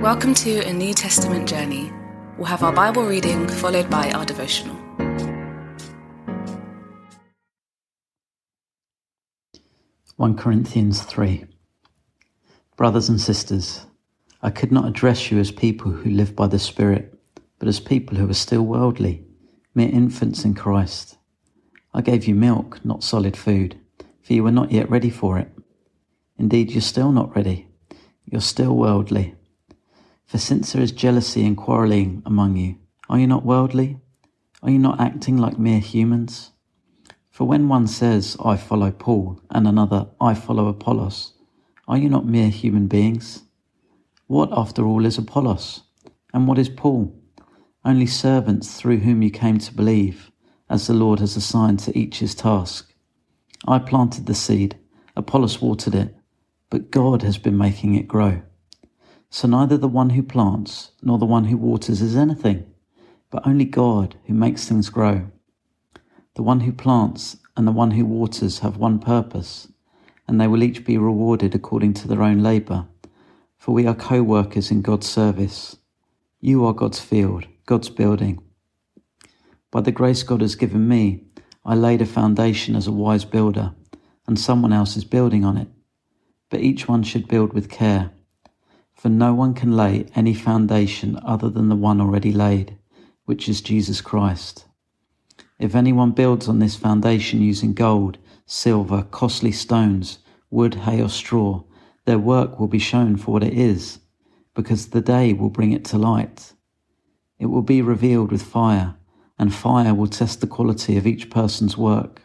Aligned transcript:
Welcome 0.00 0.32
to 0.36 0.66
a 0.66 0.72
New 0.72 0.94
Testament 0.94 1.46
journey. 1.46 1.92
We'll 2.38 2.46
have 2.46 2.62
our 2.62 2.72
Bible 2.72 3.04
reading 3.04 3.46
followed 3.46 3.90
by 3.90 4.10
our 4.12 4.24
devotional. 4.24 4.74
One 10.16 10.38
Corinthians 10.38 11.02
3 11.02 11.44
Brothers 12.76 13.10
and 13.10 13.20
sisters, 13.20 13.84
I 14.40 14.48
could 14.48 14.72
not 14.72 14.88
address 14.88 15.30
you 15.30 15.38
as 15.38 15.50
people 15.50 15.90
who 15.90 16.08
live 16.08 16.34
by 16.34 16.46
the 16.46 16.58
Spirit, 16.58 17.12
but 17.58 17.68
as 17.68 17.78
people 17.78 18.16
who 18.16 18.30
are 18.30 18.32
still 18.32 18.62
worldly, 18.62 19.22
mere 19.74 19.90
infants 19.90 20.46
in 20.46 20.54
Christ. 20.54 21.18
I 21.92 22.00
gave 22.00 22.26
you 22.26 22.34
milk, 22.34 22.82
not 22.86 23.04
solid 23.04 23.36
food, 23.36 23.78
for 24.22 24.32
you 24.32 24.44
were 24.44 24.50
not 24.50 24.72
yet 24.72 24.88
ready 24.88 25.10
for 25.10 25.38
it. 25.38 25.52
Indeed, 26.38 26.70
you're 26.70 26.80
still 26.80 27.12
not 27.12 27.36
ready. 27.36 27.68
You're 28.24 28.40
still 28.40 28.74
worldly. 28.74 29.36
For 30.30 30.38
since 30.38 30.72
there 30.72 30.82
is 30.82 30.92
jealousy 30.92 31.44
and 31.44 31.56
quarrelling 31.56 32.22
among 32.24 32.56
you, 32.56 32.76
are 33.08 33.18
you 33.18 33.26
not 33.26 33.44
worldly? 33.44 33.98
Are 34.62 34.70
you 34.70 34.78
not 34.78 35.00
acting 35.00 35.36
like 35.36 35.58
mere 35.58 35.80
humans? 35.80 36.52
For 37.32 37.48
when 37.48 37.66
one 37.66 37.88
says, 37.88 38.36
I 38.40 38.56
follow 38.56 38.92
Paul, 38.92 39.40
and 39.50 39.66
another, 39.66 40.06
I 40.20 40.34
follow 40.34 40.68
Apollos, 40.68 41.32
are 41.88 41.98
you 41.98 42.08
not 42.08 42.26
mere 42.26 42.48
human 42.48 42.86
beings? 42.86 43.42
What, 44.28 44.50
after 44.52 44.86
all, 44.86 45.04
is 45.04 45.18
Apollos? 45.18 45.82
And 46.32 46.46
what 46.46 46.60
is 46.60 46.68
Paul? 46.68 47.12
Only 47.84 48.06
servants 48.06 48.76
through 48.76 48.98
whom 48.98 49.22
you 49.22 49.32
came 49.32 49.58
to 49.58 49.74
believe, 49.74 50.30
as 50.68 50.86
the 50.86 50.94
Lord 50.94 51.18
has 51.18 51.34
assigned 51.34 51.80
to 51.80 51.98
each 51.98 52.20
his 52.20 52.36
task. 52.36 52.94
I 53.66 53.80
planted 53.80 54.26
the 54.26 54.36
seed, 54.36 54.78
Apollos 55.16 55.60
watered 55.60 55.96
it, 55.96 56.14
but 56.70 56.92
God 56.92 57.22
has 57.22 57.36
been 57.36 57.58
making 57.58 57.96
it 57.96 58.06
grow. 58.06 58.42
So 59.30 59.46
neither 59.46 59.76
the 59.76 59.88
one 59.88 60.10
who 60.10 60.24
plants 60.24 60.90
nor 61.02 61.16
the 61.16 61.24
one 61.24 61.44
who 61.44 61.56
waters 61.56 62.02
is 62.02 62.16
anything, 62.16 62.66
but 63.30 63.46
only 63.46 63.64
God 63.64 64.16
who 64.26 64.34
makes 64.34 64.68
things 64.68 64.90
grow. 64.90 65.30
The 66.34 66.42
one 66.42 66.60
who 66.60 66.72
plants 66.72 67.36
and 67.56 67.66
the 67.66 67.72
one 67.72 67.92
who 67.92 68.04
waters 68.04 68.58
have 68.58 68.76
one 68.76 68.98
purpose, 68.98 69.68
and 70.26 70.40
they 70.40 70.48
will 70.48 70.64
each 70.64 70.84
be 70.84 70.98
rewarded 70.98 71.54
according 71.54 71.94
to 71.94 72.08
their 72.08 72.22
own 72.22 72.42
labour. 72.42 72.86
For 73.56 73.72
we 73.72 73.86
are 73.86 73.94
co 73.94 74.22
workers 74.22 74.70
in 74.72 74.82
God's 74.82 75.08
service. 75.08 75.76
You 76.40 76.64
are 76.64 76.72
God's 76.72 76.98
field, 77.00 77.46
God's 77.66 77.88
building. 77.88 78.42
By 79.70 79.82
the 79.82 79.92
grace 79.92 80.24
God 80.24 80.40
has 80.40 80.56
given 80.56 80.88
me, 80.88 81.24
I 81.64 81.76
laid 81.76 82.02
a 82.02 82.06
foundation 82.06 82.74
as 82.74 82.88
a 82.88 82.92
wise 82.92 83.24
builder, 83.24 83.74
and 84.26 84.38
someone 84.38 84.72
else 84.72 84.96
is 84.96 85.04
building 85.04 85.44
on 85.44 85.56
it. 85.56 85.68
But 86.48 86.60
each 86.60 86.88
one 86.88 87.04
should 87.04 87.28
build 87.28 87.52
with 87.52 87.68
care. 87.68 88.10
For 89.00 89.08
no 89.08 89.32
one 89.32 89.54
can 89.54 89.78
lay 89.78 90.04
any 90.14 90.34
foundation 90.34 91.18
other 91.24 91.48
than 91.48 91.70
the 91.70 91.74
one 91.74 92.02
already 92.02 92.32
laid, 92.32 92.76
which 93.24 93.48
is 93.48 93.62
Jesus 93.62 94.02
Christ. 94.02 94.66
If 95.58 95.74
anyone 95.74 96.10
builds 96.10 96.48
on 96.48 96.58
this 96.58 96.76
foundation 96.76 97.40
using 97.40 97.72
gold, 97.72 98.18
silver, 98.44 99.04
costly 99.04 99.52
stones, 99.52 100.18
wood, 100.50 100.74
hay, 100.74 101.00
or 101.00 101.08
straw, 101.08 101.62
their 102.04 102.18
work 102.18 102.60
will 102.60 102.68
be 102.68 102.78
shown 102.78 103.16
for 103.16 103.30
what 103.30 103.42
it 103.42 103.54
is, 103.54 104.00
because 104.54 104.88
the 104.88 105.00
day 105.00 105.32
will 105.32 105.48
bring 105.48 105.72
it 105.72 105.86
to 105.86 105.96
light. 105.96 106.52
It 107.38 107.46
will 107.46 107.62
be 107.62 107.80
revealed 107.80 108.30
with 108.30 108.42
fire, 108.42 108.96
and 109.38 109.54
fire 109.54 109.94
will 109.94 110.08
test 110.08 110.42
the 110.42 110.46
quality 110.46 110.98
of 110.98 111.06
each 111.06 111.30
person's 111.30 111.74
work. 111.74 112.20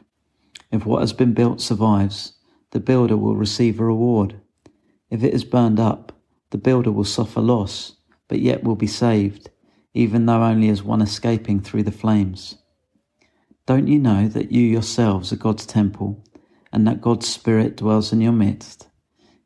If 0.74 0.86
what 0.86 1.00
has 1.00 1.14
been 1.14 1.34
built 1.34 1.62
survives, 1.62 2.34
the 2.72 2.82
builder 2.82 3.16
will 3.16 3.38
receive 3.38 3.80
a 3.80 3.86
reward. 3.86 4.42
If 5.10 5.24
it 5.24 5.34
is 5.34 5.46
burned 5.46 5.80
up, 5.80 6.12
the 6.52 6.58
builder 6.58 6.92
will 6.92 7.04
suffer 7.04 7.42
loss, 7.42 7.94
but 8.28 8.40
yet 8.40 8.64
will 8.64 8.76
be 8.76 8.88
saved, 8.88 9.50
even 9.94 10.26
though 10.26 10.44
only 10.44 10.70
as 10.70 10.84
one 10.84 11.02
escaping 11.02 11.60
through 11.60 11.84
the 11.84 11.92
flames. 11.92 12.58
Don't 13.66 13.88
you 13.88 13.98
know 13.98 14.28
that 14.28 14.52
you 14.52 14.62
yourselves 14.62 15.34
are 15.34 15.38
God's 15.38 15.66
temple, 15.66 16.24
and 16.72 16.86
that 16.88 17.02
God's 17.02 17.28
Spirit 17.28 17.78
dwells 17.78 18.14
in 18.14 18.22
your 18.22 18.32
midst? 18.32 18.88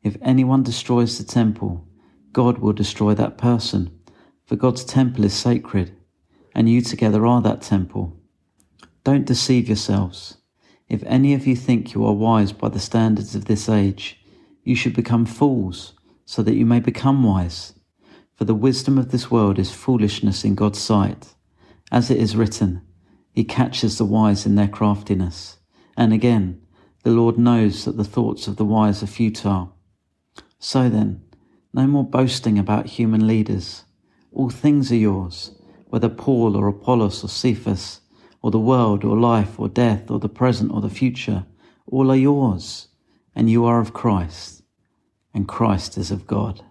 If 0.02 0.16
anyone 0.22 0.62
destroys 0.62 1.18
the 1.18 1.24
temple, 1.24 1.86
God 2.32 2.58
will 2.58 2.72
destroy 2.72 3.14
that 3.14 3.38
person, 3.38 3.98
for 4.46 4.56
God's 4.56 4.84
temple 4.84 5.24
is 5.24 5.34
sacred, 5.34 5.96
and 6.54 6.68
you 6.68 6.80
together 6.80 7.26
are 7.26 7.40
that 7.42 7.62
temple. 7.62 8.16
Don't 9.04 9.26
deceive 9.26 9.68
yourselves. 9.68 10.36
If 10.88 11.02
any 11.04 11.34
of 11.34 11.46
you 11.46 11.56
think 11.56 11.94
you 11.94 12.04
are 12.04 12.12
wise 12.12 12.52
by 12.52 12.68
the 12.68 12.80
standards 12.80 13.34
of 13.34 13.46
this 13.46 13.68
age, 13.68 14.20
you 14.64 14.74
should 14.74 14.94
become 14.94 15.24
fools 15.24 15.94
so 16.30 16.44
that 16.44 16.54
you 16.54 16.64
may 16.64 16.78
become 16.78 17.24
wise. 17.24 17.72
For 18.36 18.44
the 18.44 18.54
wisdom 18.54 18.98
of 18.98 19.10
this 19.10 19.32
world 19.32 19.58
is 19.58 19.72
foolishness 19.72 20.44
in 20.44 20.54
God's 20.54 20.78
sight. 20.78 21.34
As 21.90 22.08
it 22.08 22.18
is 22.18 22.36
written, 22.36 22.82
He 23.32 23.42
catches 23.42 23.98
the 23.98 24.04
wise 24.04 24.46
in 24.46 24.54
their 24.54 24.68
craftiness. 24.68 25.58
And 25.96 26.12
again, 26.12 26.62
the 27.02 27.10
Lord 27.10 27.36
knows 27.36 27.84
that 27.84 27.96
the 27.96 28.04
thoughts 28.04 28.46
of 28.46 28.54
the 28.54 28.64
wise 28.64 29.02
are 29.02 29.08
futile. 29.08 29.74
So 30.60 30.88
then, 30.88 31.20
no 31.74 31.88
more 31.88 32.04
boasting 32.04 32.60
about 32.60 32.86
human 32.86 33.26
leaders. 33.26 33.82
All 34.30 34.50
things 34.50 34.92
are 34.92 35.06
yours, 35.10 35.60
whether 35.88 36.08
Paul 36.08 36.56
or 36.56 36.68
Apollos 36.68 37.24
or 37.24 37.28
Cephas, 37.28 38.02
or 38.40 38.52
the 38.52 38.60
world 38.60 39.02
or 39.02 39.18
life 39.18 39.58
or 39.58 39.68
death 39.68 40.12
or 40.12 40.20
the 40.20 40.28
present 40.28 40.70
or 40.70 40.80
the 40.80 40.88
future, 40.88 41.44
all 41.88 42.08
are 42.08 42.14
yours, 42.30 42.86
and 43.34 43.50
you 43.50 43.64
are 43.64 43.80
of 43.80 43.92
Christ 43.92 44.59
and 45.34 45.46
Christ 45.46 45.96
is 45.96 46.10
of 46.10 46.26
God. 46.26 46.62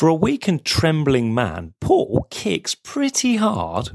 For 0.00 0.08
a 0.08 0.14
weak 0.14 0.48
and 0.48 0.64
trembling 0.64 1.34
man, 1.34 1.74
Paul 1.78 2.26
kicks 2.30 2.74
pretty 2.74 3.36
hard. 3.36 3.90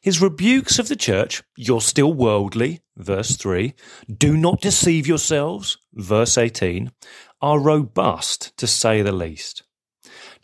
His 0.00 0.22
rebukes 0.22 0.78
of 0.78 0.86
the 0.86 0.94
church, 0.94 1.42
you're 1.56 1.80
still 1.80 2.12
worldly, 2.12 2.82
verse 2.96 3.36
3, 3.36 3.74
do 4.16 4.36
not 4.36 4.60
deceive 4.60 5.08
yourselves, 5.08 5.76
verse 5.92 6.38
18, 6.38 6.92
are 7.40 7.58
robust 7.58 8.56
to 8.58 8.68
say 8.68 9.02
the 9.02 9.10
least. 9.10 9.64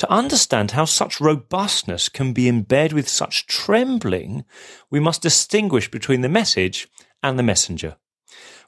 To 0.00 0.10
understand 0.10 0.70
how 0.70 0.86
such 0.86 1.20
robustness 1.20 2.08
can 2.08 2.32
be 2.32 2.48
embedded 2.48 2.94
with 2.94 3.06
such 3.06 3.46
trembling, 3.46 4.46
we 4.90 4.98
must 4.98 5.20
distinguish 5.20 5.90
between 5.90 6.22
the 6.22 6.28
message 6.30 6.88
and 7.22 7.38
the 7.38 7.42
messenger. 7.42 7.96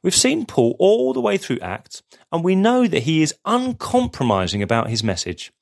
We've 0.02 0.14
seen 0.14 0.44
Paul 0.44 0.76
all 0.78 1.14
the 1.14 1.22
way 1.22 1.38
through 1.38 1.60
Acts, 1.60 2.02
and 2.30 2.44
we 2.44 2.54
know 2.54 2.86
that 2.86 3.04
he 3.04 3.22
is 3.22 3.34
uncompromising 3.46 4.62
about 4.62 4.90
his 4.90 5.02
message. 5.02 5.54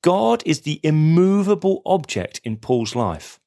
God 0.00 0.44
is 0.46 0.60
the 0.60 0.78
immovable 0.84 1.82
object 1.84 2.40
in 2.44 2.56
Paul's 2.56 2.94
life. 2.94 3.40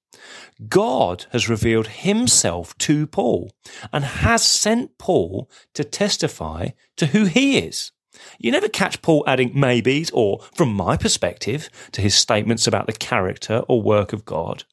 God 0.68 1.28
has 1.32 1.48
revealed 1.48 1.88
himself 1.88 2.78
to 2.80 3.08
Paul 3.08 3.52
and 3.94 4.04
has 4.04 4.44
sent 4.44 4.98
Paul 4.98 5.50
to 5.76 5.86
testify 5.86 6.72
to 6.98 7.06
who 7.06 7.24
he 7.24 7.58
is. 7.58 7.94
You 8.38 8.52
never 8.52 8.70
catch 8.70 9.02
Paul 9.02 9.24
adding 9.28 9.58
maybes 9.58 10.10
or, 10.12 10.40
from 10.56 10.74
my 10.74 10.98
perspective, 10.98 11.70
to 11.92 12.02
his 12.02 12.16
statements 12.16 12.68
about 12.68 12.88
the 12.88 12.94
character 12.94 13.64
or 13.68 13.82
work 13.82 14.14
of 14.14 14.26
God. 14.26 14.64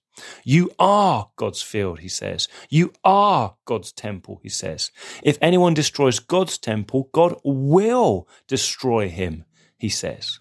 You 0.44 0.70
are 0.78 1.30
God's 1.36 1.62
field, 1.62 2.00
he 2.00 2.08
says. 2.08 2.48
You 2.70 2.92
are 3.04 3.56
God's 3.64 3.92
temple, 3.92 4.40
he 4.42 4.48
says. 4.48 4.90
If 5.22 5.38
anyone 5.40 5.74
destroys 5.74 6.18
God's 6.18 6.58
temple, 6.58 7.10
God 7.12 7.38
will 7.44 8.26
destroy 8.46 9.08
him, 9.08 9.44
he 9.76 9.88
says. 9.88 10.40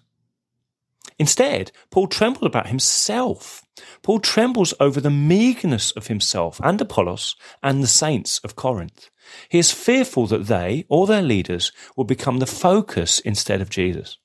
Instead, 1.18 1.72
Paul 1.90 2.08
trembled 2.08 2.44
about 2.44 2.68
himself. 2.68 3.62
Paul 4.02 4.20
trembles 4.20 4.74
over 4.80 5.00
the 5.00 5.10
meagerness 5.10 5.90
of 5.92 6.06
himself 6.06 6.60
and 6.62 6.80
Apollos 6.80 7.36
and 7.62 7.82
the 7.82 7.88
saints 7.88 8.38
of 8.40 8.56
Corinth. 8.56 9.10
He 9.48 9.58
is 9.58 9.72
fearful 9.72 10.26
that 10.28 10.46
they 10.46 10.84
or 10.88 11.06
their 11.06 11.22
leaders 11.22 11.72
will 11.96 12.04
become 12.04 12.38
the 12.38 12.46
focus 12.46 13.20
instead 13.20 13.60
of 13.60 13.70
Jesus. 13.70 14.18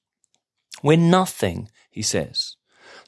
We're 0.83 0.97
nothing, 0.97 1.69
he 1.89 2.01
says. 2.01 2.55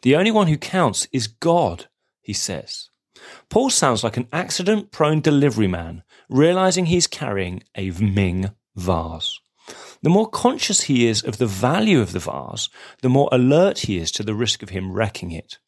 The 0.02 0.16
only 0.16 0.32
one 0.32 0.48
who 0.48 0.58
counts 0.58 1.08
is 1.12 1.28
God, 1.28 1.88
he 2.22 2.34
says. 2.34 2.90
Paul 3.50 3.70
sounds 3.70 4.04
like 4.04 4.18
an 4.18 4.28
accident 4.34 4.92
prone 4.92 5.22
delivery 5.22 5.68
man, 5.68 6.04
realizing 6.30 6.86
he's 6.86 7.08
carrying 7.08 7.64
a 7.76 7.92
Ming 7.92 8.52
vase. 8.76 9.40
The 10.04 10.10
more 10.10 10.30
conscious 10.30 10.82
he 10.82 11.08
is 11.08 11.24
of 11.24 11.38
the 11.38 11.48
value 11.48 12.02
of 12.02 12.12
the 12.12 12.20
vase, 12.20 12.68
the 13.02 13.10
more 13.10 13.30
alert 13.32 13.80
he 13.80 13.98
is 13.98 14.12
to 14.12 14.24
the 14.24 14.36
risk 14.36 14.62
of 14.62 14.70
him 14.70 14.92
wrecking 14.92 15.32
it. 15.32 15.60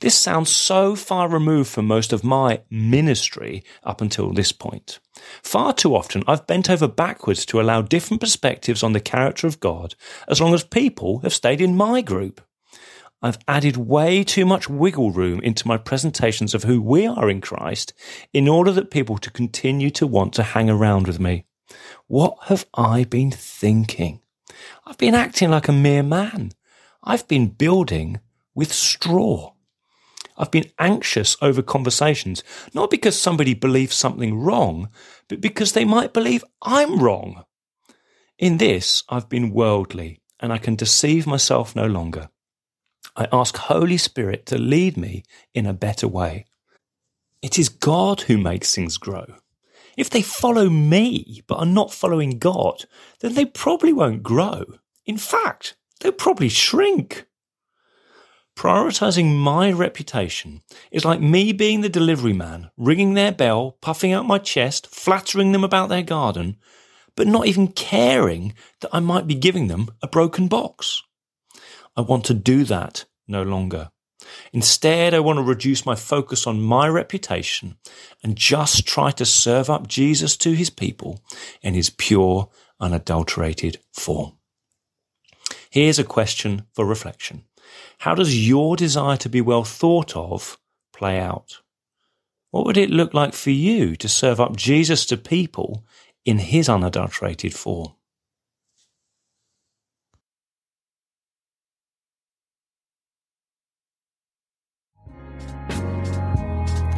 This 0.00 0.14
sounds 0.14 0.50
so 0.50 0.94
far 0.94 1.26
removed 1.26 1.70
from 1.70 1.86
most 1.86 2.12
of 2.12 2.22
my 2.22 2.60
ministry 2.68 3.64
up 3.82 4.02
until 4.02 4.30
this 4.30 4.52
point. 4.52 4.98
Far 5.42 5.72
too 5.72 5.96
often, 5.96 6.22
I've 6.26 6.46
bent 6.46 6.68
over 6.68 6.86
backwards 6.86 7.46
to 7.46 7.60
allow 7.60 7.80
different 7.80 8.20
perspectives 8.20 8.82
on 8.82 8.92
the 8.92 9.00
character 9.00 9.46
of 9.46 9.58
God 9.58 9.94
as 10.28 10.38
long 10.38 10.52
as 10.52 10.62
people 10.62 11.20
have 11.20 11.32
stayed 11.32 11.62
in 11.62 11.78
my 11.78 12.02
group. 12.02 12.42
I've 13.22 13.38
added 13.48 13.78
way 13.78 14.22
too 14.22 14.44
much 14.44 14.68
wiggle 14.68 15.12
room 15.12 15.40
into 15.40 15.66
my 15.66 15.78
presentations 15.78 16.52
of 16.52 16.64
who 16.64 16.82
we 16.82 17.06
are 17.06 17.30
in 17.30 17.40
Christ 17.40 17.94
in 18.34 18.48
order 18.48 18.70
that 18.72 18.90
people 18.90 19.16
to 19.16 19.30
continue 19.30 19.88
to 19.92 20.06
want 20.06 20.34
to 20.34 20.42
hang 20.42 20.68
around 20.68 21.06
with 21.06 21.18
me. 21.18 21.45
What 22.06 22.36
have 22.44 22.66
I 22.74 23.04
been 23.04 23.30
thinking? 23.30 24.20
I've 24.86 24.98
been 24.98 25.14
acting 25.14 25.50
like 25.50 25.68
a 25.68 25.72
mere 25.72 26.02
man. 26.02 26.52
I've 27.02 27.26
been 27.28 27.48
building 27.48 28.20
with 28.54 28.72
straw. 28.72 29.52
I've 30.38 30.50
been 30.50 30.70
anxious 30.78 31.36
over 31.40 31.62
conversations, 31.62 32.44
not 32.74 32.90
because 32.90 33.18
somebody 33.18 33.54
believes 33.54 33.96
something 33.96 34.38
wrong, 34.38 34.90
but 35.28 35.40
because 35.40 35.72
they 35.72 35.84
might 35.84 36.12
believe 36.12 36.44
I'm 36.62 36.98
wrong. 36.98 37.44
In 38.38 38.58
this, 38.58 39.02
I've 39.08 39.28
been 39.28 39.50
worldly 39.50 40.20
and 40.40 40.52
I 40.52 40.58
can 40.58 40.74
deceive 40.76 41.26
myself 41.26 41.74
no 41.74 41.86
longer. 41.86 42.28
I 43.16 43.28
ask 43.32 43.56
Holy 43.56 43.96
Spirit 43.96 44.44
to 44.46 44.58
lead 44.58 44.98
me 44.98 45.24
in 45.54 45.64
a 45.64 45.72
better 45.72 46.06
way. 46.06 46.44
It 47.40 47.58
is 47.58 47.70
God 47.70 48.22
who 48.22 48.36
makes 48.36 48.74
things 48.74 48.98
grow. 48.98 49.24
If 49.96 50.10
they 50.10 50.22
follow 50.22 50.68
me 50.68 51.42
but 51.46 51.56
are 51.56 51.66
not 51.66 51.92
following 51.92 52.38
God, 52.38 52.84
then 53.20 53.34
they 53.34 53.46
probably 53.46 53.92
won't 53.92 54.22
grow. 54.22 54.64
In 55.06 55.16
fact, 55.16 55.76
they'll 56.00 56.12
probably 56.12 56.48
shrink. 56.48 57.26
Prioritizing 58.56 59.36
my 59.36 59.70
reputation 59.70 60.62
is 60.90 61.04
like 61.04 61.20
me 61.20 61.52
being 61.52 61.82
the 61.82 61.88
delivery 61.88 62.32
man, 62.32 62.70
ringing 62.76 63.14
their 63.14 63.32
bell, 63.32 63.72
puffing 63.82 64.12
out 64.12 64.26
my 64.26 64.38
chest, 64.38 64.86
flattering 64.86 65.52
them 65.52 65.64
about 65.64 65.88
their 65.88 66.02
garden, 66.02 66.56
but 67.16 67.26
not 67.26 67.46
even 67.46 67.68
caring 67.68 68.54
that 68.80 68.90
I 68.94 69.00
might 69.00 69.26
be 69.26 69.34
giving 69.34 69.68
them 69.68 69.90
a 70.02 70.08
broken 70.08 70.48
box. 70.48 71.02
I 71.96 72.02
want 72.02 72.24
to 72.26 72.34
do 72.34 72.64
that 72.64 73.04
no 73.28 73.42
longer. 73.42 73.90
Instead, 74.52 75.14
I 75.14 75.20
want 75.20 75.38
to 75.38 75.42
reduce 75.42 75.86
my 75.86 75.94
focus 75.94 76.46
on 76.46 76.60
my 76.60 76.88
reputation 76.88 77.76
and 78.22 78.36
just 78.36 78.86
try 78.86 79.10
to 79.12 79.24
serve 79.24 79.70
up 79.70 79.86
Jesus 79.86 80.36
to 80.38 80.52
his 80.52 80.70
people 80.70 81.22
in 81.62 81.74
his 81.74 81.90
pure, 81.90 82.48
unadulterated 82.80 83.78
form. 83.92 84.32
Here's 85.70 85.98
a 85.98 86.04
question 86.04 86.66
for 86.72 86.84
reflection. 86.84 87.44
How 87.98 88.14
does 88.14 88.48
your 88.48 88.76
desire 88.76 89.16
to 89.18 89.28
be 89.28 89.40
well 89.40 89.64
thought 89.64 90.16
of 90.16 90.58
play 90.92 91.18
out? 91.18 91.60
What 92.50 92.64
would 92.64 92.76
it 92.76 92.90
look 92.90 93.12
like 93.12 93.34
for 93.34 93.50
you 93.50 93.96
to 93.96 94.08
serve 94.08 94.40
up 94.40 94.56
Jesus 94.56 95.04
to 95.06 95.16
people 95.16 95.84
in 96.24 96.38
his 96.38 96.68
unadulterated 96.68 97.54
form? 97.54 97.92